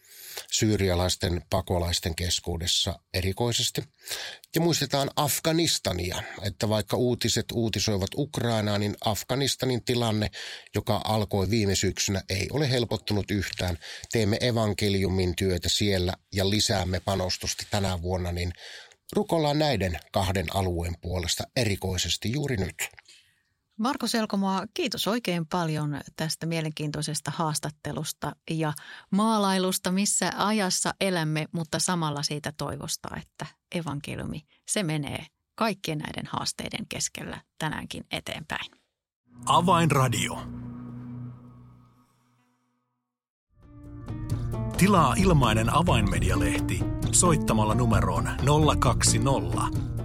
syyrialaisten 0.51 1.41
pakolaisten 1.49 2.15
keskuudessa 2.15 2.99
erikoisesti. 3.13 3.83
Ja 4.55 4.61
muistetaan 4.61 5.11
Afganistania, 5.15 6.23
että 6.41 6.69
vaikka 6.69 6.97
uutiset 6.97 7.45
uutisoivat 7.53 8.09
Ukrainaa, 8.17 8.77
niin 8.77 8.95
Afganistanin 9.05 9.85
tilanne, 9.85 10.31
joka 10.75 11.01
alkoi 11.05 11.49
viime 11.49 11.75
syksynä, 11.75 12.21
ei 12.29 12.47
ole 12.51 12.69
helpottunut 12.69 13.31
yhtään. 13.31 13.77
Teemme 14.11 14.37
evankeliumin 14.41 15.35
työtä 15.35 15.69
siellä 15.69 16.13
ja 16.33 16.49
lisäämme 16.49 16.99
panostusta 16.99 17.63
tänä 17.71 18.01
vuonna, 18.01 18.31
niin 18.31 18.53
rukollaan 19.11 19.59
näiden 19.59 19.99
kahden 20.11 20.55
alueen 20.55 20.95
puolesta 21.01 21.43
erikoisesti 21.55 22.31
juuri 22.31 22.57
nyt. 22.57 22.75
Marko 23.79 24.07
Selkomaa, 24.07 24.65
kiitos 24.73 25.07
oikein 25.07 25.45
paljon 25.45 26.01
tästä 26.15 26.45
mielenkiintoisesta 26.45 27.31
haastattelusta 27.35 28.35
ja 28.49 28.73
maalailusta, 29.11 29.91
missä 29.91 30.31
ajassa 30.37 30.93
elämme, 31.01 31.45
mutta 31.51 31.79
samalla 31.79 32.23
siitä 32.23 32.53
toivosta, 32.57 33.09
että 33.17 33.45
evankeliumi, 33.75 34.45
se 34.67 34.83
menee 34.83 35.25
kaikkien 35.55 35.97
näiden 35.97 36.25
haasteiden 36.29 36.87
keskellä 36.89 37.41
tänäänkin 37.59 38.03
eteenpäin. 38.11 38.71
Avainradio. 39.45 40.41
Tilaa 44.77 45.13
ilmainen 45.13 45.75
avainmedialehti 45.75 46.79
soittamalla 47.11 47.75
numeroon 47.75 48.29
020 48.79 49.92